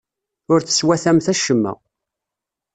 [0.51, 1.73] Ur teswatamt acemma.